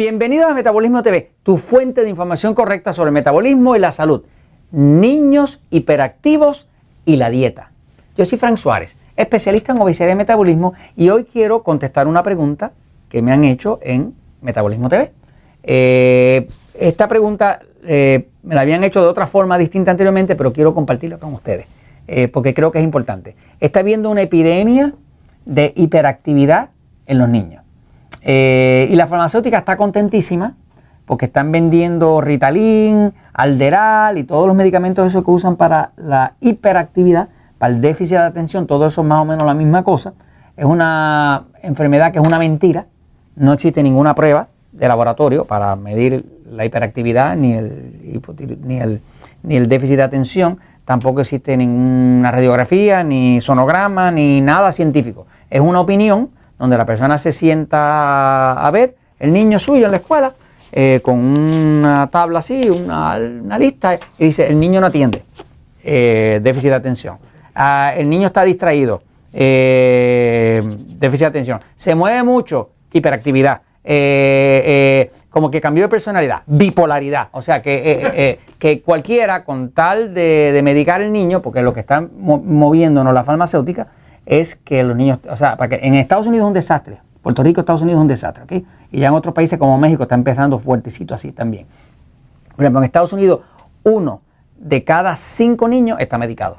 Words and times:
Bienvenidos 0.00 0.50
a 0.50 0.54
Metabolismo 0.54 1.02
TV, 1.02 1.30
tu 1.42 1.58
fuente 1.58 2.02
de 2.02 2.08
información 2.08 2.54
correcta 2.54 2.94
sobre 2.94 3.08
el 3.08 3.12
metabolismo 3.12 3.76
y 3.76 3.78
la 3.78 3.92
salud, 3.92 4.22
niños 4.70 5.60
hiperactivos 5.68 6.66
y 7.04 7.16
la 7.16 7.28
dieta. 7.28 7.70
Yo 8.16 8.24
soy 8.24 8.38
Frank 8.38 8.56
Suárez, 8.56 8.96
especialista 9.14 9.72
en 9.74 9.78
obesidad 9.82 10.08
y 10.08 10.14
metabolismo, 10.14 10.72
y 10.96 11.10
hoy 11.10 11.24
quiero 11.24 11.62
contestar 11.62 12.08
una 12.08 12.22
pregunta 12.22 12.72
que 13.10 13.20
me 13.20 13.30
han 13.30 13.44
hecho 13.44 13.78
en 13.82 14.14
Metabolismo 14.40 14.88
TV. 14.88 15.12
Eh, 15.64 16.48
esta 16.78 17.06
pregunta 17.06 17.60
eh, 17.84 18.26
me 18.42 18.54
la 18.54 18.62
habían 18.62 18.82
hecho 18.82 19.02
de 19.02 19.06
otra 19.06 19.26
forma 19.26 19.58
distinta 19.58 19.90
anteriormente, 19.90 20.34
pero 20.34 20.50
quiero 20.50 20.72
compartirla 20.74 21.18
con 21.18 21.34
ustedes, 21.34 21.66
eh, 22.08 22.28
porque 22.28 22.54
creo 22.54 22.72
que 22.72 22.78
es 22.78 22.84
importante. 22.84 23.36
Está 23.60 23.80
habiendo 23.80 24.08
una 24.08 24.22
epidemia 24.22 24.94
de 25.44 25.74
hiperactividad 25.76 26.70
en 27.04 27.18
los 27.18 27.28
niños. 27.28 27.64
Eh, 28.22 28.88
y 28.90 28.96
la 28.96 29.06
farmacéutica 29.06 29.58
está 29.58 29.76
contentísima 29.76 30.54
porque 31.06 31.24
están 31.26 31.50
vendiendo 31.50 32.20
Ritalin, 32.20 33.12
Alderal 33.32 34.18
y 34.18 34.24
todos 34.24 34.46
los 34.46 34.54
medicamentos 34.54 35.06
esos 35.06 35.24
que 35.24 35.30
usan 35.30 35.56
para 35.56 35.90
la 35.96 36.34
hiperactividad, 36.40 37.30
para 37.58 37.74
el 37.74 37.80
déficit 37.80 38.18
de 38.18 38.24
atención, 38.24 38.66
todo 38.66 38.86
eso 38.86 39.00
es 39.00 39.06
más 39.06 39.20
o 39.20 39.24
menos 39.24 39.44
la 39.44 39.54
misma 39.54 39.82
cosa. 39.82 40.12
Es 40.56 40.64
una 40.64 41.46
enfermedad 41.62 42.12
que 42.12 42.20
es 42.20 42.26
una 42.26 42.38
mentira, 42.38 42.86
no 43.34 43.52
existe 43.52 43.82
ninguna 43.82 44.14
prueba 44.14 44.48
de 44.72 44.86
laboratorio 44.86 45.44
para 45.46 45.74
medir 45.74 46.24
la 46.48 46.64
hiperactividad 46.64 47.36
ni 47.36 47.54
el, 47.54 48.20
ni 48.64 48.78
el, 48.78 49.00
ni 49.42 49.56
el 49.56 49.68
déficit 49.68 49.96
de 49.96 50.02
atención, 50.02 50.58
tampoco 50.84 51.20
existe 51.20 51.56
ninguna 51.56 52.30
radiografía, 52.30 53.02
ni 53.02 53.40
sonograma, 53.40 54.10
ni 54.10 54.40
nada 54.40 54.70
científico. 54.72 55.26
Es 55.48 55.60
una 55.60 55.80
opinión 55.80 56.30
donde 56.60 56.76
la 56.76 56.84
persona 56.84 57.18
se 57.18 57.32
sienta 57.32 58.52
a 58.52 58.70
ver 58.70 58.94
el 59.18 59.32
niño 59.32 59.58
suyo 59.58 59.86
en 59.86 59.92
la 59.92 59.96
escuela 59.96 60.34
eh, 60.72 61.00
con 61.02 61.18
una 61.18 62.06
tabla 62.08 62.38
así, 62.38 62.70
una, 62.70 63.18
lista, 63.58 63.98
y 64.18 64.26
dice, 64.26 64.46
el 64.46 64.60
niño 64.60 64.80
no 64.80 64.86
atiende, 64.86 65.24
eh, 65.82 66.38
déficit 66.42 66.70
de 66.70 66.76
atención. 66.76 67.16
Ah, 67.54 67.92
el 67.96 68.08
niño 68.08 68.26
está 68.26 68.44
distraído, 68.44 69.02
eh, 69.32 70.60
déficit 70.96 71.22
de 71.22 71.26
atención. 71.26 71.60
Se 71.74 71.94
mueve 71.94 72.22
mucho, 72.22 72.70
hiperactividad. 72.92 73.62
como 75.30 75.50
que 75.50 75.60
cambió 75.60 75.84
de 75.84 75.88
personalidad, 75.88 76.42
bipolaridad. 76.46 77.28
O 77.32 77.40
sea, 77.42 77.62
que, 77.62 78.38
que 78.58 78.82
cualquiera, 78.82 79.44
con 79.44 79.72
tal 79.72 80.14
de, 80.14 80.60
medicar 80.62 81.00
al 81.00 81.10
niño, 81.10 81.40
porque 81.40 81.62
lo 81.62 81.72
que 81.72 81.80
está 81.80 82.00
moviéndonos 82.00 83.12
la 83.12 83.24
farmacéutica, 83.24 83.88
es 84.30 84.54
que 84.54 84.84
los 84.84 84.96
niños, 84.96 85.18
o 85.28 85.36
sea, 85.36 85.56
para 85.56 85.68
que 85.68 85.84
en 85.84 85.94
Estados 85.94 86.28
Unidos 86.28 86.44
es 86.44 86.48
un 86.48 86.54
desastre, 86.54 87.00
Puerto 87.20 87.42
Rico, 87.42 87.60
Estados 87.60 87.82
Unidos 87.82 87.98
es 87.98 88.02
un 88.02 88.08
desastre, 88.08 88.44
¿ok? 88.44 88.64
Y 88.92 89.00
ya 89.00 89.08
en 89.08 89.14
otros 89.14 89.34
países 89.34 89.58
como 89.58 89.76
México 89.76 90.04
está 90.04 90.14
empezando 90.14 90.56
fuertecito 90.60 91.14
así 91.14 91.32
también. 91.32 91.66
Por 92.54 92.64
ejemplo, 92.64 92.78
en 92.78 92.84
Estados 92.84 93.12
Unidos, 93.12 93.40
uno 93.82 94.22
de 94.56 94.84
cada 94.84 95.16
cinco 95.16 95.66
niños 95.68 95.98
está 95.98 96.16
medicado. 96.16 96.58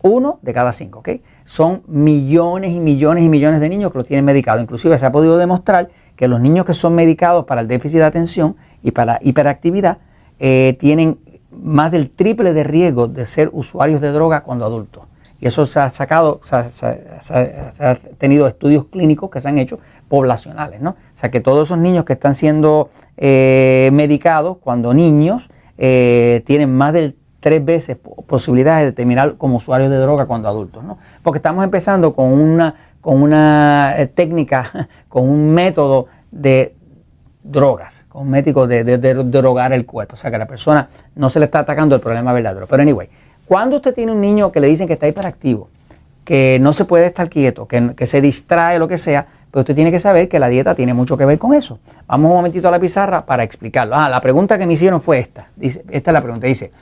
Uno 0.00 0.38
de 0.40 0.54
cada 0.54 0.72
cinco, 0.72 1.00
¿ok? 1.00 1.10
Son 1.44 1.82
millones 1.86 2.72
y 2.72 2.80
millones 2.80 3.24
y 3.24 3.28
millones 3.28 3.60
de 3.60 3.68
niños 3.68 3.92
que 3.92 3.98
lo 3.98 4.04
tienen 4.04 4.24
medicado. 4.24 4.58
Inclusive 4.62 4.96
se 4.96 5.04
ha 5.04 5.12
podido 5.12 5.36
demostrar 5.36 5.90
que 6.16 6.28
los 6.28 6.40
niños 6.40 6.64
que 6.64 6.72
son 6.72 6.94
medicados 6.94 7.44
para 7.44 7.60
el 7.60 7.68
déficit 7.68 7.98
de 7.98 8.04
atención 8.04 8.56
y 8.82 8.92
para 8.92 9.18
hiperactividad 9.22 9.98
eh, 10.38 10.76
tienen 10.80 11.18
más 11.50 11.92
del 11.92 12.08
triple 12.08 12.54
de 12.54 12.64
riesgo 12.64 13.06
de 13.06 13.26
ser 13.26 13.50
usuarios 13.52 14.00
de 14.00 14.12
droga 14.12 14.42
cuando 14.44 14.64
adultos. 14.64 15.04
Y 15.44 15.48
eso 15.48 15.66
se 15.66 15.78
ha 15.78 15.90
sacado, 15.90 16.40
se 16.42 16.56
ha, 16.56 17.94
tenido 18.16 18.46
estudios 18.46 18.86
clínicos 18.86 19.28
que 19.28 19.42
se 19.42 19.48
han 19.50 19.58
hecho 19.58 19.78
poblacionales, 20.08 20.80
¿no? 20.80 20.92
O 20.92 21.16
sea 21.16 21.30
que 21.30 21.40
todos 21.40 21.68
esos 21.68 21.76
niños 21.76 22.06
que 22.06 22.14
están 22.14 22.34
siendo 22.34 22.88
eh, 23.18 23.90
medicados 23.92 24.56
cuando 24.56 24.94
niños 24.94 25.50
eh, 25.76 26.42
tienen 26.46 26.74
más 26.74 26.94
de 26.94 27.14
tres 27.40 27.62
veces 27.62 27.98
posibilidades 28.26 28.86
de 28.86 28.92
terminar 28.92 29.34
como 29.36 29.58
usuarios 29.58 29.90
de 29.90 29.98
droga 29.98 30.24
cuando 30.24 30.48
adultos, 30.48 30.82
¿no? 30.82 30.96
Porque 31.22 31.36
estamos 31.36 31.62
empezando 31.62 32.14
con 32.14 32.32
una, 32.32 32.74
con 33.02 33.20
una 33.20 33.96
eh, 33.98 34.06
técnica, 34.06 34.88
con 35.10 35.28
un 35.28 35.52
método 35.52 36.06
de 36.30 36.74
drogas, 37.42 38.06
con 38.08 38.22
un 38.22 38.30
método 38.30 38.66
de, 38.66 38.82
de 38.82 39.14
drogar 39.24 39.74
el 39.74 39.84
cuerpo. 39.84 40.14
O 40.14 40.16
sea 40.16 40.30
que 40.30 40.36
a 40.36 40.38
la 40.38 40.48
persona 40.48 40.88
no 41.16 41.28
se 41.28 41.38
le 41.38 41.44
está 41.44 41.58
atacando 41.58 41.94
el 41.94 42.00
problema 42.00 42.32
verdadero. 42.32 42.66
Pero 42.66 42.82
anyway, 42.82 43.10
cuando 43.46 43.76
usted 43.76 43.94
tiene 43.94 44.12
un 44.12 44.20
niño 44.20 44.52
que 44.52 44.60
le 44.60 44.68
dicen 44.68 44.86
que 44.86 44.94
está 44.94 45.06
hiperactivo, 45.06 45.68
que 46.24 46.58
no 46.60 46.72
se 46.72 46.84
puede 46.84 47.06
estar 47.06 47.28
quieto, 47.28 47.66
que, 47.66 48.06
se 48.06 48.20
distrae, 48.20 48.78
lo 48.78 48.88
que 48.88 48.98
sea, 48.98 49.26
pues 49.50 49.62
usted 49.62 49.74
tiene 49.74 49.90
que 49.90 49.98
saber 49.98 50.28
que 50.28 50.38
la 50.38 50.48
dieta 50.48 50.74
tiene 50.74 50.94
mucho 50.94 51.16
que 51.16 51.24
ver 51.24 51.38
con 51.38 51.54
eso. 51.54 51.78
Vamos 52.06 52.30
un 52.30 52.36
momentito 52.36 52.68
a 52.68 52.70
la 52.70 52.80
pizarra 52.80 53.26
para 53.26 53.42
explicarlo. 53.42 53.94
Ah, 53.94 54.08
la 54.08 54.20
pregunta 54.20 54.58
que 54.58 54.66
me 54.66 54.72
hicieron 54.72 55.00
fue 55.00 55.18
esta. 55.18 55.48
Dice, 55.54 55.84
esta 55.90 56.10
es 56.10 56.12
la 56.12 56.22
pregunta. 56.22 56.46
Dice, 56.46 56.72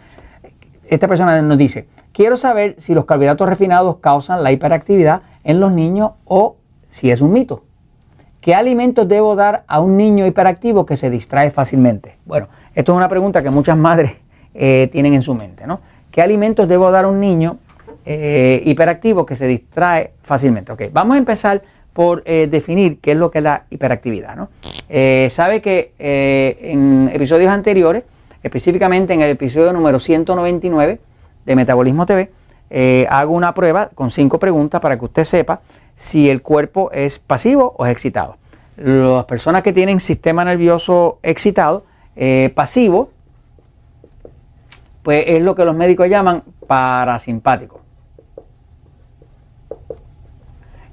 esta 0.88 1.08
persona 1.08 1.42
nos 1.42 1.58
dice, 1.58 1.86
quiero 2.12 2.36
saber 2.36 2.76
si 2.78 2.94
los 2.94 3.04
carbohidratos 3.04 3.48
refinados 3.48 3.96
causan 3.96 4.42
la 4.42 4.52
hiperactividad 4.52 5.22
en 5.44 5.58
los 5.58 5.72
niños 5.72 6.12
o 6.24 6.56
si 6.88 7.10
es 7.10 7.20
un 7.20 7.32
mito. 7.32 7.64
¿Qué 8.40 8.54
alimentos 8.54 9.06
debo 9.06 9.36
dar 9.36 9.64
a 9.66 9.80
un 9.80 9.96
niño 9.96 10.26
hiperactivo 10.26 10.86
que 10.86 10.96
se 10.96 11.10
distrae 11.10 11.50
fácilmente? 11.50 12.16
Bueno, 12.24 12.48
esto 12.74 12.92
es 12.92 12.96
una 12.96 13.08
pregunta 13.08 13.42
que 13.42 13.50
muchas 13.50 13.76
madres 13.76 14.16
eh, 14.54 14.88
tienen 14.92 15.14
en 15.14 15.22
su 15.22 15.34
mente, 15.34 15.66
¿no? 15.66 15.80
¿Qué 16.12 16.20
alimentos 16.20 16.68
debo 16.68 16.90
dar 16.90 17.06
a 17.06 17.08
un 17.08 17.20
niño 17.20 17.56
eh, 18.04 18.62
hiperactivo 18.66 19.24
que 19.24 19.34
se 19.34 19.46
distrae 19.46 20.12
fácilmente? 20.22 20.70
Ok, 20.70 20.82
vamos 20.92 21.14
a 21.14 21.18
empezar 21.18 21.62
por 21.94 22.22
eh, 22.26 22.48
definir 22.50 23.00
qué 23.00 23.12
es 23.12 23.16
lo 23.16 23.30
que 23.30 23.38
es 23.38 23.44
la 23.44 23.64
hiperactividad. 23.70 24.36
¿no? 24.36 24.50
Eh, 24.90 25.30
sabe 25.32 25.62
que 25.62 25.92
en 25.98 27.10
episodios 27.14 27.50
anteriores, 27.50 28.04
específicamente 28.42 29.14
en 29.14 29.22
el 29.22 29.30
episodio 29.30 29.72
número 29.72 29.98
199 29.98 31.00
de 31.46 31.56
Metabolismo 31.56 32.04
TV, 32.04 32.30
hago 33.08 33.34
una 33.34 33.54
prueba 33.54 33.88
con 33.94 34.10
cinco 34.10 34.38
preguntas 34.38 34.82
para 34.82 34.98
que 34.98 35.06
usted 35.06 35.24
sepa 35.24 35.60
si 35.96 36.28
el 36.28 36.42
cuerpo 36.42 36.90
es 36.92 37.18
pasivo 37.18 37.74
o 37.78 37.86
es 37.86 37.92
excitado. 37.92 38.36
Las 38.76 39.24
personas 39.24 39.62
que 39.62 39.72
tienen 39.72 39.98
sistema 39.98 40.44
nervioso 40.44 41.18
excitado, 41.22 41.84
pasivo, 42.54 43.10
pues 45.02 45.24
es 45.26 45.42
lo 45.42 45.54
que 45.54 45.64
los 45.64 45.74
médicos 45.74 46.08
llaman 46.08 46.42
parasimpático. 46.66 47.80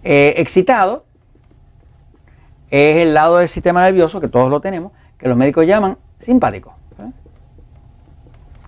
Eh, 0.03 0.36
excitado 0.38 1.06
es 2.72 2.98
el 2.98 3.14
lado 3.14 3.38
del 3.38 3.48
sistema 3.48 3.81
nervioso, 3.81 4.22
que 4.22 4.28
todos 4.28 4.50
lo 4.50 4.62
tenemos, 4.62 4.92
que 5.18 5.28
los 5.28 5.38
médicos 5.38 5.66
llaman 5.66 5.98
simpático. 6.19 6.74
¿eh? 7.00 7.12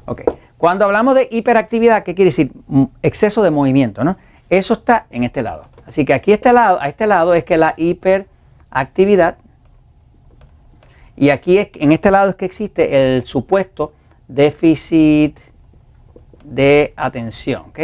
Ok. 0.06 0.22
Cuando 0.58 0.86
hablamos 0.86 1.16
de 1.16 1.28
hiperactividad, 1.32 2.04
¿qué 2.04 2.14
quiere 2.14 2.30
decir? 2.30 2.52
Mm, 2.68 2.84
exceso 3.02 3.42
de 3.42 3.52
movimiento, 3.52 4.04
¿no? 4.04 4.18
Eso 4.50 4.74
está 4.74 5.06
en 5.10 5.24
este 5.24 5.42
lado. 5.42 5.66
Así 5.86 6.06
que 6.06 6.14
aquí 6.14 6.32
este 6.34 6.52
lado, 6.54 6.80
a 6.82 6.88
este 6.88 7.08
lado 7.08 7.34
es 7.34 7.44
que 7.44 7.58
la 7.58 7.74
hiperactividad, 7.78 9.38
y 11.16 11.30
aquí 11.30 11.58
es, 11.58 11.70
en 11.76 11.92
este 11.92 12.12
lado 12.12 12.30
es 12.30 12.36
que 12.36 12.46
existe 12.46 13.16
el 13.16 13.24
supuesto 13.24 13.94
déficit 14.34 15.38
de 16.44 16.94
atención. 16.96 17.64
¿ok? 17.70 17.80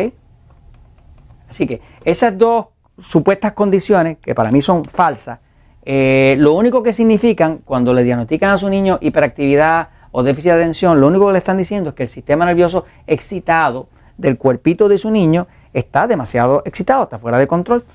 Así 1.49 1.67
que 1.67 1.81
esas 2.03 2.37
dos 2.37 2.67
supuestas 2.97 3.53
condiciones, 3.53 4.17
que 4.19 4.33
para 4.33 4.51
mí 4.51 4.61
son 4.61 4.83
falsas, 4.83 5.39
eh, 5.83 6.35
lo 6.39 6.53
único 6.53 6.83
que 6.83 6.91
significan 6.93 7.59
cuando 7.59 7.93
le 7.93 8.03
diagnostican 8.03 8.51
a 8.51 8.57
su 8.57 8.69
niño 8.69 8.97
hiperactividad 8.99 9.89
o 10.11 10.23
déficit 10.23 10.51
de 10.51 10.57
atención, 10.57 10.99
lo 10.99 11.07
único 11.07 11.27
que 11.27 11.33
le 11.33 11.37
están 11.37 11.57
diciendo 11.57 11.91
es 11.91 11.95
que 11.95 12.03
el 12.03 12.09
sistema 12.09 12.45
nervioso 12.45 12.85
excitado 13.05 13.87
del 14.17 14.37
cuerpito 14.37 14.89
de 14.89 14.97
su 14.97 15.11
niño 15.11 15.47
está 15.73 16.07
demasiado 16.07 16.63
excitado, 16.65 17.03
está 17.03 17.19
fuera 17.19 17.37
de 17.37 17.47
control. 17.47 17.85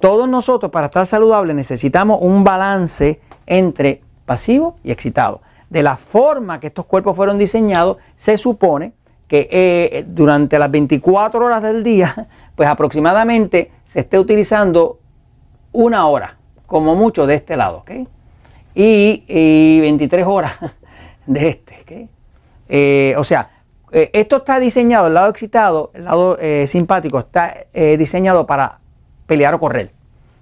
Todos 0.00 0.28
nosotros 0.28 0.70
para 0.70 0.86
estar 0.86 1.06
saludables 1.06 1.56
necesitamos 1.56 2.18
un 2.20 2.44
balance 2.44 3.20
entre 3.46 4.02
pasivo 4.26 4.76
y 4.82 4.90
excitado 4.90 5.40
de 5.70 5.82
la 5.82 5.96
forma 5.96 6.60
que 6.60 6.68
estos 6.68 6.86
cuerpos 6.86 7.16
fueron 7.16 7.38
diseñados, 7.38 7.98
se 8.16 8.36
supone 8.36 8.92
que 9.28 9.48
eh, 9.50 10.04
durante 10.08 10.58
las 10.58 10.70
24 10.70 11.44
horas 11.44 11.62
del 11.62 11.84
día, 11.84 12.28
pues 12.56 12.68
aproximadamente 12.68 13.70
se 13.86 14.00
esté 14.00 14.18
utilizando 14.18 14.98
una 15.72 16.06
hora, 16.06 16.36
como 16.66 16.94
mucho 16.94 17.26
de 17.26 17.34
este 17.34 17.56
lado, 17.56 17.78
¿ok? 17.78 17.90
Y, 18.74 19.80
23 19.80 20.26
horas 20.26 20.52
de 21.26 21.48
este, 21.48 21.78
¿ok? 21.82 22.08
Eh, 22.70 23.14
o 23.16 23.24
sea, 23.24 23.50
eh, 23.92 24.10
esto 24.12 24.38
está 24.38 24.58
diseñado, 24.58 25.06
el 25.06 25.14
lado 25.14 25.28
excitado, 25.28 25.90
el 25.94 26.04
lado 26.04 26.38
simpático, 26.66 27.18
está 27.18 27.54
diseñado 27.72 28.46
para 28.46 28.78
pelear 29.26 29.54
o 29.54 29.60
correr, 29.60 29.90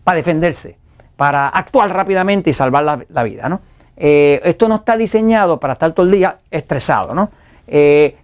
para 0.05 0.17
defenderse, 0.17 0.79
para 1.17 1.49
actuar 1.49 1.93
rápidamente 1.93 2.51
y 2.51 2.53
salvar 2.53 2.85
la, 2.85 3.05
la 3.09 3.23
vida, 3.23 3.49
¿no? 3.49 3.61
Eh, 3.97 4.41
esto 4.45 4.69
no 4.69 4.77
está 4.77 4.97
diseñado 4.97 5.59
para 5.59 5.75
estar 5.75 5.93
todo 5.93 6.07
el 6.07 6.13
día 6.13 6.39
estresado, 6.51 7.15
¿no? 7.15 7.31
Eh, 7.67 8.17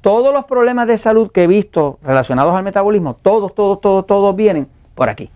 todos 0.00 0.32
los 0.32 0.44
problemas 0.44 0.86
de 0.86 0.98
salud 0.98 1.32
que 1.32 1.44
he 1.44 1.46
visto 1.46 1.98
relacionados 2.02 2.54
al 2.54 2.62
metabolismo, 2.62 3.14
todos, 3.14 3.54
todos, 3.54 3.80
todos, 3.80 4.06
todos 4.06 4.36
vienen 4.36 4.68
por 4.94 5.08
aquí. 5.08 5.30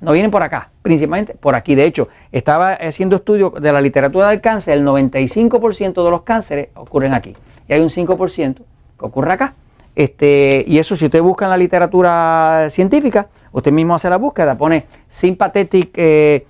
No 0.00 0.12
vienen 0.12 0.30
por 0.30 0.42
acá, 0.42 0.70
principalmente 0.82 1.34
por 1.34 1.54
aquí. 1.54 1.74
De 1.74 1.84
hecho, 1.84 2.08
estaba 2.30 2.72
haciendo 2.72 3.16
estudios 3.16 3.54
de 3.54 3.72
la 3.72 3.80
literatura 3.80 4.28
del 4.28 4.40
cáncer, 4.40 4.78
el 4.78 4.84
95% 4.84 6.04
de 6.04 6.10
los 6.10 6.22
cánceres 6.22 6.68
ocurren 6.74 7.14
aquí. 7.14 7.32
Y 7.66 7.72
hay 7.72 7.80
un 7.80 7.88
5% 7.88 8.56
que 8.56 9.04
ocurre 9.04 9.32
acá. 9.32 9.54
Este, 9.94 10.62
y 10.66 10.78
eso, 10.78 10.94
si 10.94 11.06
usted 11.06 11.22
busca 11.22 11.46
en 11.46 11.50
la 11.50 11.56
literatura 11.56 12.66
científica, 12.68 13.28
usted 13.52 13.72
mismo 13.72 13.94
hace 13.94 14.10
la 14.10 14.18
búsqueda, 14.18 14.58
pone 14.58 14.84
sympathetic, 15.08 15.90
eh, 15.96 16.46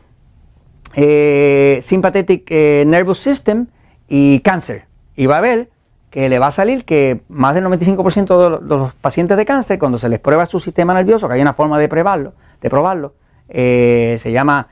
eh, 0.97 1.79
sympathetic 1.83 2.47
eh, 2.51 2.85
nervous 2.87 3.19
system 3.19 3.67
y 4.09 4.41
cáncer. 4.41 4.87
Y 5.15 5.27
va 5.27 5.39
a 5.39 5.41
ver 5.41 5.69
que 6.11 6.29
le 6.29 6.39
va 6.39 6.49
a 6.49 6.51
salir 6.51 6.85
que 6.85 7.21
más 7.29 7.55
del 7.55 7.65
95% 7.67 8.61
de 8.61 8.77
los, 8.77 8.95
pacientes 8.95 9.37
de 9.37 9.45
cáncer, 9.45 9.79
cuando 9.79 9.99
se 9.99 10.09
les 10.09 10.19
prueba 10.19 10.47
su 10.47 10.59
sistema 10.59 10.95
nervioso, 10.95 11.29
que 11.29 11.35
hay 11.35 11.43
una 11.43 11.53
forma 11.53 11.79
de 11.79 11.89
probarlo, 11.89 12.33
de 12.61 12.71
probarlo 12.71 13.15
se 13.49 14.33
llama 14.33 14.69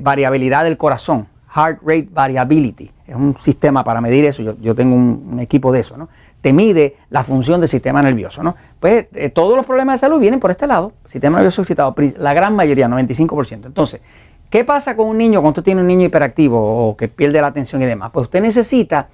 variabilidad 0.00 0.64
del 0.64 0.76
corazón, 0.76 1.26
heart 1.54 1.80
rate 1.82 2.08
variability. 2.10 2.90
Es 3.06 3.14
un 3.14 3.34
sistema 3.36 3.82
para 3.82 4.00
medir 4.02 4.26
eso. 4.26 4.42
Yo, 4.60 4.74
tengo 4.74 4.94
un, 4.94 5.30
un, 5.32 5.40
equipo 5.40 5.72
de 5.72 5.80
eso, 5.80 5.96
¿no? 5.96 6.08
te 6.40 6.52
mide 6.52 6.96
la 7.10 7.24
función 7.24 7.60
del 7.60 7.68
sistema 7.68 8.02
nervioso. 8.02 8.42
¿no? 8.42 8.56
Pues 8.78 9.06
eh, 9.14 9.30
todos 9.30 9.56
los 9.56 9.66
problemas 9.66 9.94
de 9.94 10.06
salud 10.06 10.20
vienen 10.20 10.40
por 10.40 10.50
este 10.50 10.66
lado, 10.66 10.92
sistema 11.10 11.38
nervioso 11.38 11.62
excitado, 11.62 11.94
la 12.18 12.34
gran 12.34 12.54
mayoría, 12.54 12.88
95%. 12.88 13.66
Entonces, 13.66 14.00
¿qué 14.50 14.64
pasa 14.64 14.96
con 14.96 15.08
un 15.08 15.18
niño 15.18 15.40
cuando 15.40 15.60
usted 15.60 15.64
tiene 15.64 15.80
un 15.80 15.86
niño 15.86 16.06
hiperactivo 16.06 16.88
o 16.88 16.96
que 16.96 17.08
pierde 17.08 17.40
la 17.40 17.48
atención 17.48 17.82
y 17.82 17.86
demás? 17.86 18.10
Pues 18.12 18.24
usted 18.24 18.40
necesita 18.40 19.08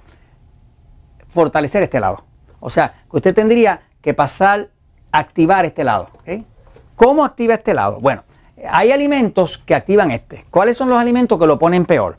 fortalecer 1.29 1.83
este 1.83 1.99
lado. 1.99 2.23
O 2.59 2.69
sea, 2.69 3.03
que 3.09 3.17
usted 3.17 3.35
tendría 3.35 3.81
que 4.01 4.13
pasar 4.13 4.69
a 5.11 5.19
activar 5.19 5.65
este 5.65 5.83
lado. 5.83 6.09
¿Cómo 6.95 7.25
activa 7.25 7.55
este 7.55 7.73
lado? 7.73 7.99
Bueno, 7.99 8.23
hay 8.69 8.91
alimentos 8.91 9.57
que 9.57 9.75
activan 9.75 10.11
este. 10.11 10.45
¿Cuáles 10.49 10.77
son 10.77 10.89
los 10.89 10.97
alimentos 10.97 11.37
que 11.39 11.45
lo 11.45 11.59
ponen 11.59 11.85
peor? 11.85 12.17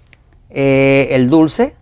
Eh, 0.50 1.08
el 1.10 1.28
dulce, 1.28 1.74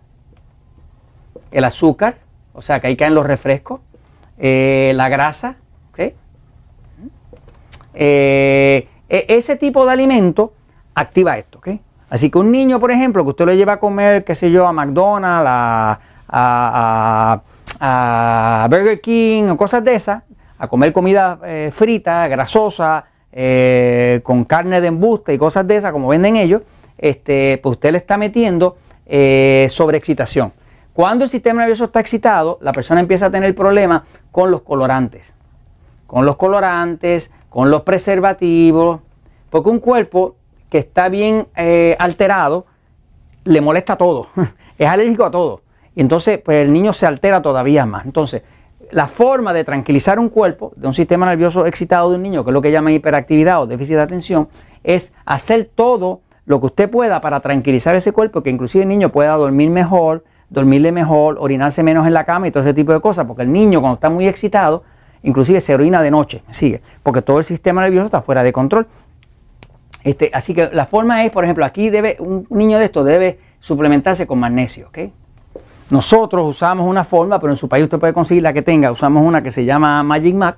el 1.51 1.63
azúcar, 1.63 2.17
o 2.53 2.61
sea 2.61 2.79
que 2.79 2.87
ahí 2.87 2.95
caen 2.95 3.13
los 3.13 3.25
refrescos, 3.25 3.81
eh, 4.37 4.93
la 4.95 5.09
grasa, 5.09 5.57
eh, 7.97 8.89
e, 9.07 9.25
ese 9.29 9.55
tipo 9.55 9.85
de 9.85 9.93
alimento 9.93 10.53
activa 10.95 11.37
esto, 11.37 11.61
Así 12.09 12.29
que 12.29 12.37
un 12.37 12.51
niño, 12.51 12.79
por 12.79 12.91
ejemplo, 12.91 13.23
que 13.23 13.29
usted 13.29 13.45
lo 13.45 13.53
lleva 13.53 13.73
a 13.73 13.79
comer, 13.79 14.23
qué 14.23 14.35
sé 14.35 14.49
yo, 14.49 14.65
a 14.65 14.71
McDonald's, 14.71 15.99
a, 16.29 17.41
Burger 18.69 19.01
King 19.01 19.49
o 19.49 19.57
cosas 19.57 19.83
de 19.83 19.95
esas, 19.95 20.23
a 20.57 20.67
comer 20.67 20.93
comida 20.93 21.39
eh, 21.43 21.69
frita, 21.73 22.27
grasosa, 22.27 23.05
con 24.23 24.45
carne 24.45 24.79
de 24.79 24.87
embuste 24.87 25.33
y 25.33 25.37
cosas 25.37 25.67
de 25.67 25.75
esas, 25.75 25.91
como 25.91 26.07
venden 26.07 26.37
ellos, 26.37 26.61
este, 26.97 27.59
pues 27.61 27.73
usted 27.73 27.91
le 27.91 27.97
está 27.97 28.17
metiendo 28.17 28.77
sobreexcitación. 29.05 30.53
Cuando 30.95 31.25
el 31.25 31.29
sistema 31.29 31.59
nervioso 31.59 31.83
está 31.83 31.99
excitado, 31.99 32.57
la 32.61 32.71
persona 32.71 33.01
empieza 33.01 33.25
a 33.25 33.29
tener 33.29 33.53
problemas 33.53 34.03
con 34.31 34.49
los 34.49 34.61
colorantes. 34.61 35.33
Con 36.07 36.25
los 36.25 36.37
colorantes, 36.37 37.31
con 37.49 37.69
los 37.69 37.81
preservativos, 37.81 39.01
porque 39.49 39.69
un 39.69 39.79
cuerpo 39.79 40.37
que 40.69 40.79
está 40.79 41.09
bien 41.09 41.47
eh, 41.55 41.95
alterado 41.99 42.65
le 43.43 43.61
molesta 43.61 43.95
todo, 43.95 44.27
es 44.77 44.87
alérgico 44.87 45.25
a 45.25 45.31
todo. 45.31 45.61
Y 45.95 46.01
entonces, 46.01 46.39
pues 46.43 46.65
el 46.65 46.73
niño 46.73 46.91
se 46.91 47.05
altera 47.05 47.41
todavía 47.41 47.85
más. 47.85 48.05
Entonces, 48.05 48.41
la 48.91 49.07
forma 49.07 49.53
de 49.53 49.63
tranquilizar 49.63 50.19
un 50.19 50.29
cuerpo 50.29 50.73
de 50.75 50.87
un 50.87 50.93
sistema 50.93 51.25
nervioso 51.25 51.65
excitado 51.65 52.09
de 52.09 52.17
un 52.17 52.23
niño, 52.23 52.43
que 52.43 52.49
es 52.49 52.53
lo 52.53 52.61
que 52.61 52.71
llaman 52.71 52.93
hiperactividad 52.93 53.61
o 53.61 53.67
déficit 53.67 53.95
de 53.95 54.01
atención, 54.01 54.49
es 54.83 55.13
hacer 55.25 55.69
todo 55.73 56.21
lo 56.45 56.59
que 56.59 56.67
usted 56.67 56.89
pueda 56.89 57.21
para 57.21 57.39
tranquilizar 57.39 57.95
ese 57.95 58.11
cuerpo, 58.11 58.43
que 58.43 58.49
inclusive 58.49 58.83
el 58.83 58.89
niño 58.89 59.11
pueda 59.11 59.33
dormir 59.33 59.69
mejor, 59.69 60.23
dormirle 60.49 60.91
mejor, 60.91 61.37
orinarse 61.39 61.81
menos 61.81 62.05
en 62.05 62.13
la 62.13 62.23
cama 62.23 62.47
y 62.47 62.51
todo 62.51 62.61
ese 62.61 62.73
tipo 62.73 62.93
de 62.93 62.99
cosas, 62.99 63.25
porque 63.25 63.41
el 63.41 63.51
niño 63.51 63.81
cuando 63.81 63.95
está 63.95 64.09
muy 64.09 64.27
excitado, 64.27 64.83
inclusive 65.23 65.59
se 65.59 65.73
orina 65.73 66.01
de 66.01 66.11
noche, 66.11 66.43
sigue, 66.49 66.81
porque 67.01 67.21
todo 67.21 67.39
el 67.39 67.45
sistema 67.45 67.81
nervioso 67.81 68.05
está 68.05 68.21
fuera 68.21 68.43
de 68.43 68.53
control. 68.53 68.87
Este, 70.05 70.29
así 70.31 70.53
que 70.53 70.69
la 70.71 70.85
forma 70.85 71.25
es, 71.25 71.31
por 71.31 71.43
ejemplo, 71.43 71.65
aquí 71.65 71.89
debe, 71.89 72.15
un 72.19 72.45
niño 72.51 72.77
de 72.77 72.85
esto 72.85 73.03
debe 73.03 73.39
suplementarse 73.59 74.27
con 74.27 74.37
magnesio, 74.37 74.89
¿ok? 74.89 74.99
Nosotros 75.89 76.47
usamos 76.47 76.87
una 76.87 77.03
forma, 77.03 77.39
pero 77.39 77.51
en 77.51 77.57
su 77.57 77.67
país 77.67 77.85
usted 77.85 77.97
puede 77.97 78.13
conseguir 78.13 78.43
la 78.43 78.53
que 78.53 78.61
tenga, 78.61 78.91
usamos 78.91 79.25
una 79.25 79.41
que 79.41 79.49
se 79.49 79.65
llama 79.65 80.03
Magic 80.03 80.35
Mac, 80.35 80.57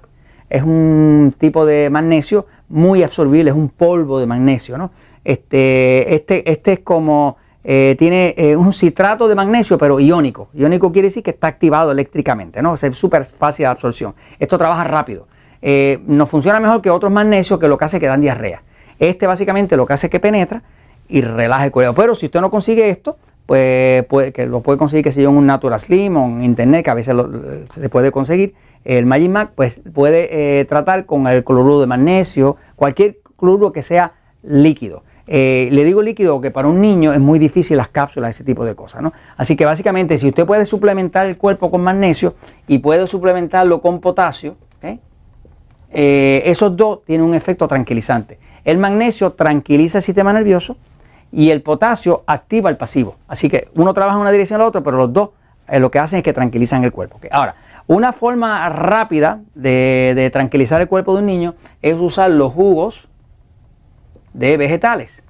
es 0.50 0.64
un 0.64 1.34
tipo 1.38 1.66
de 1.66 1.90
magnesio 1.90 2.46
muy 2.68 3.04
absorbible, 3.04 3.50
es 3.50 3.56
un 3.56 3.70
polvo 3.70 4.20
de 4.20 4.26
magnesio, 4.26 4.78
¿no? 4.78 4.92
Este, 5.24 6.14
este, 6.14 6.52
este 6.52 6.74
es 6.74 6.80
como 6.80 7.38
eh, 7.64 7.96
tiene 7.98 8.36
eh, 8.38 8.58
un 8.58 8.74
citrato 8.74 9.30
de 9.30 9.36
magnesio, 9.36 9.78
pero 9.78 9.98
iónico. 9.98 10.50
Iónico 10.54 10.92
quiere 10.92 11.08
decir 11.08 11.24
que 11.24 11.32
está 11.32 11.48
activado 11.48 11.92
eléctricamente, 11.92 12.62
¿no? 12.62 12.74
Es 12.74 12.82
súper 12.98 13.24
fácil 13.24 13.64
de 13.64 13.68
absorción. 13.68 14.14
Esto 14.40 14.58
trabaja 14.58 14.84
rápido. 14.84 15.28
Eh, 15.62 16.00
nos 16.06 16.30
funciona 16.30 16.60
mejor 16.60 16.82
que 16.82 16.90
otros 16.90 17.12
magnesios 17.12 17.60
que 17.60 17.70
lo 17.70 17.78
que 17.78 17.86
hace 17.86 17.98
es 17.98 18.02
que 18.02 18.08
dan 18.08 18.20
diarrea. 18.20 18.62
Este 19.00 19.28
básicamente 19.28 19.78
lo 19.78 19.86
que 19.86 19.94
hace 19.94 20.08
es 20.08 20.12
que 20.12 20.20
penetra 20.20 20.62
y 21.08 21.22
relaja 21.22 21.66
el 21.66 21.72
cuello. 21.72 21.94
Pero 21.94 22.16
si 22.16 22.28
usted 22.28 22.42
no 22.42 22.50
consigue 22.50 22.90
esto, 22.90 23.18
pues 23.46 24.06
que 24.34 24.46
lo 24.46 24.62
puede 24.62 24.78
conseguir, 24.78 25.04
que 25.04 25.12
sea 25.12 25.30
un 25.30 25.46
Natural 25.46 25.80
Slim 25.80 26.18
o 26.18 26.26
en 26.26 26.44
internet, 26.44 26.84
que 26.84 26.92
a 26.92 26.94
veces 26.94 27.16
se 27.72 27.90
puede 27.90 28.12
conseguir, 28.12 28.56
el 28.84 29.06
Magic 29.06 29.30
Mac, 29.30 29.52
pues 29.56 29.80
puede 29.94 30.66
tratar 30.66 31.06
con 31.06 31.28
el 31.28 31.44
cloruro 31.44 31.80
de 31.80 31.88
magnesio, 31.88 32.58
cualquier 32.76 33.20
cloruro 33.38 33.72
que 33.72 33.82
sea 33.82 34.14
líquido. 34.44 35.04
Eh, 35.28 35.68
le 35.72 35.84
digo 35.84 36.02
líquido 36.02 36.40
que 36.40 36.52
para 36.52 36.70
un 36.70 36.80
niño 36.80 37.14
es 37.14 37.20
muy 37.20 37.38
difícil 37.38 37.76
las 37.76 37.90
cápsulas, 37.90 38.36
ese 38.36 38.46
tipo 38.46 38.64
de 38.64 38.76
cosas, 38.76 39.02
¿no? 39.02 39.12
Así 39.36 39.58
que 39.58 39.66
básicamente 39.66 40.18
si 40.18 40.30
usted 40.30 40.46
puede 40.46 40.66
suplementar 40.66 41.26
el 41.26 41.38
cuerpo 41.38 41.70
con 41.70 41.82
magnesio 41.82 42.34
y 42.66 42.78
puede 42.80 43.08
suplementarlo 43.08 43.82
con 43.82 44.00
potasio, 44.00 44.56
eh, 45.92 46.44
esos 46.46 46.76
dos 46.76 47.04
tienen 47.06 47.26
un 47.26 47.34
efecto 47.34 47.68
tranquilizante. 47.68 48.40
El 48.64 48.78
magnesio 48.78 49.32
tranquiliza 49.34 50.00
el 50.00 50.02
sistema 50.02 50.34
nervioso 50.34 50.78
y 51.32 51.50
el 51.50 51.62
potasio 51.62 52.24
activa 52.28 52.70
el 52.70 52.78
pasivo. 52.78 53.16
Así 53.28 53.50
que 53.50 53.70
uno 53.76 53.94
trabaja 53.94 54.16
en 54.18 54.22
una 54.22 54.32
dirección 54.32 54.60
a 54.60 54.64
la 54.64 54.70
otra, 54.70 54.82
pero 54.82 54.98
los 54.98 55.14
dos 55.14 55.30
eh, 55.68 55.80
lo 55.80 55.92
que 55.92 56.00
hacen 56.00 56.18
es 56.18 56.24
que 56.24 56.34
tranquilizan 56.34 56.84
el 56.84 56.92
cuerpo. 56.92 57.20
Ahora, 57.32 57.56
una 57.88 58.12
forma 58.12 58.68
rápida 58.70 59.42
de 59.54 60.30
tranquilizar 60.34 60.82
el 60.82 60.88
cuerpo 60.88 61.14
de 61.14 61.20
un 61.20 61.26
niño 61.26 61.56
es 61.82 61.96
usar 61.96 62.32
los 62.32 62.52
jugos 62.54 63.08
de 64.34 64.58
vegetales. 64.58 65.24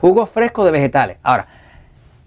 Jugos 0.00 0.30
frescos 0.30 0.64
de 0.64 0.70
vegetales. 0.70 1.18
Ahora, 1.22 1.46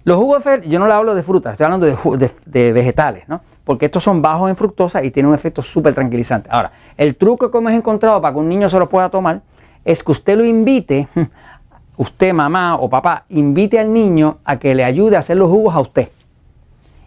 los 0.04 0.18
jugos, 0.18 0.44
yo 0.66 0.80
no 0.80 0.88
le 0.88 0.94
hablo 0.94 1.16
de 1.16 1.24
frutas, 1.24 1.54
estoy 1.54 1.66
hablando 1.66 1.86
de, 1.88 2.74
vegetales, 2.74 3.28
¿no? 3.28 3.42
Porque 3.64 3.86
estos 3.86 4.04
son 4.04 4.22
bajos 4.22 4.50
en 4.50 4.56
fructosa 4.56 5.04
y 5.04 5.12
tienen 5.12 5.30
un 5.30 5.36
efecto 5.36 5.62
súper 5.62 5.94
tranquilizante. 5.94 6.50
Ahora, 6.52 6.72
el 6.98 7.16
truco 7.16 7.50
que 7.50 7.58
hemos 7.58 7.72
encontrado 7.72 8.22
para 8.22 8.34
que 8.34 8.40
un 8.40 8.50
niño 8.50 8.70
se 8.70 8.78
lo 8.78 8.90
pueda 8.90 9.10
tomar 9.10 9.42
es 9.86 10.04
que 10.04 10.12
usted 10.12 10.38
lo 10.38 10.44
invite, 10.44 11.08
usted 11.98 12.34
mamá 12.34 12.76
o 12.76 12.90
papá, 12.90 13.26
invite 13.30 13.80
al 13.80 13.92
niño 13.94 14.38
a 14.44 14.60
que 14.60 14.76
le 14.76 14.84
ayude 14.84 15.16
a 15.16 15.20
hacer 15.20 15.38
los 15.38 15.50
jugos 15.50 15.74
a 15.76 15.80
usted. 15.80 16.10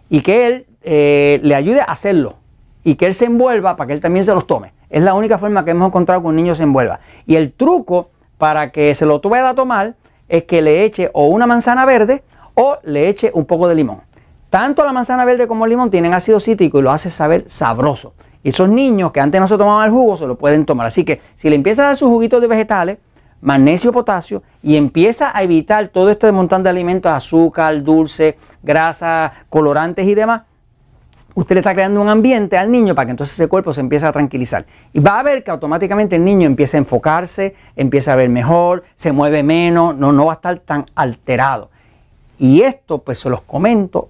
Y 0.09 0.21
que 0.21 0.47
él 0.47 0.65
eh, 0.83 1.39
le 1.43 1.53
ayude 1.53 1.81
a 1.81 1.85
hacerlo. 1.85 2.35
Y 2.83 2.95
que 2.95 3.05
él 3.05 3.13
se 3.13 3.25
envuelva 3.25 3.75
para 3.75 3.87
que 3.87 3.93
él 3.93 3.99
también 3.99 4.25
se 4.25 4.33
los 4.33 4.47
tome. 4.47 4.73
Es 4.89 5.03
la 5.03 5.13
única 5.13 5.37
forma 5.37 5.65
que 5.65 5.71
hemos 5.71 5.87
encontrado 5.87 6.21
que 6.21 6.27
un 6.27 6.35
niño 6.35 6.55
se 6.55 6.63
envuelva. 6.63 7.01
Y 7.25 7.35
el 7.35 7.51
truco 7.51 8.09
para 8.37 8.71
que 8.71 8.95
se 8.95 9.05
lo 9.05 9.21
pueda 9.21 9.53
tomar 9.53 9.95
es 10.29 10.43
que 10.43 10.61
le 10.61 10.83
eche 10.85 11.09
o 11.13 11.27
una 11.27 11.47
manzana 11.47 11.85
verde 11.85 12.23
o 12.53 12.77
le 12.83 13.09
eche 13.09 13.31
un 13.33 13.45
poco 13.45 13.67
de 13.67 13.75
limón. 13.75 14.06
Tanto 14.49 14.85
la 14.85 14.93
manzana 14.93 15.25
verde 15.25 15.47
como 15.47 15.65
el 15.65 15.71
limón 15.71 15.91
tienen 15.91 16.13
ácido 16.13 16.39
cítrico 16.39 16.79
y 16.79 16.81
lo 16.81 16.91
hace 16.91 17.09
saber 17.09 17.45
sabroso. 17.47 18.13
Y 18.43 18.49
esos 18.49 18.69
niños 18.69 19.11
que 19.11 19.19
antes 19.19 19.41
no 19.41 19.47
se 19.47 19.57
tomaban 19.57 19.85
el 19.85 19.91
jugo 19.91 20.15
se 20.15 20.25
lo 20.25 20.37
pueden 20.37 20.65
tomar. 20.65 20.87
Así 20.87 21.03
que 21.03 21.21
si 21.35 21.49
le 21.49 21.55
empieza 21.55 21.83
a 21.83 21.85
dar 21.87 21.95
sus 21.97 22.07
juguitos 22.07 22.39
de 22.39 22.47
vegetales, 22.47 22.97
magnesio, 23.41 23.91
potasio, 23.91 24.43
y 24.63 24.77
empieza 24.77 25.37
a 25.37 25.43
evitar 25.43 25.89
todo 25.89 26.09
este 26.09 26.31
montón 26.31 26.63
de 26.63 26.69
alimentos, 26.69 27.11
azúcar, 27.11 27.83
dulce, 27.83 28.37
grasa, 28.63 29.33
colorantes 29.49 30.07
y 30.07 30.15
demás, 30.15 30.43
usted 31.35 31.55
le 31.55 31.59
está 31.59 31.73
creando 31.73 32.01
un 32.01 32.09
ambiente 32.09 32.57
al 32.57 32.71
niño 32.71 32.95
para 32.95 33.07
que 33.07 33.11
entonces 33.11 33.35
ese 33.35 33.47
cuerpo 33.47 33.73
se 33.73 33.81
empiece 33.81 34.05
a 34.05 34.13
tranquilizar. 34.13 34.65
Y 34.93 35.01
va 35.01 35.19
a 35.19 35.23
ver 35.23 35.43
que 35.43 35.51
automáticamente 35.51 36.15
el 36.15 36.23
niño 36.23 36.47
empieza 36.47 36.77
a 36.77 36.79
enfocarse, 36.79 37.53
empieza 37.75 38.13
a 38.13 38.15
ver 38.15 38.29
mejor, 38.29 38.85
se 38.95 39.11
mueve 39.11 39.43
menos, 39.43 39.95
no, 39.97 40.13
no 40.13 40.25
va 40.25 40.33
a 40.33 40.35
estar 40.35 40.57
tan 40.59 40.85
alterado. 40.95 41.69
Y 42.39 42.61
esto 42.61 42.99
pues 42.99 43.19
se 43.19 43.29
los 43.29 43.41
comento 43.41 44.09